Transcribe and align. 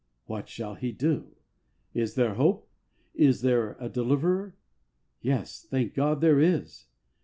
What 0.25 0.49
shall 0.49 0.73
he 0.73 0.91
do? 0.91 1.35
Is 1.93 2.15
there 2.15 2.33
hope? 2.33 2.67
Is 3.13 3.41
there 3.41 3.77
a 3.79 3.87
deliverer? 3.87 4.55
Yes, 5.21 5.67
thank 5.69 5.93
God, 5.93 6.21
there 6.21 6.39
is. 6.39 6.87